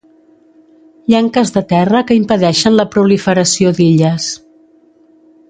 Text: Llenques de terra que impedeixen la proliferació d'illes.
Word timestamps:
Llenques 1.13 1.51
de 1.57 1.63
terra 1.73 2.01
que 2.07 2.17
impedeixen 2.21 2.77
la 2.81 2.87
proliferació 2.97 3.75
d'illes. 3.81 4.33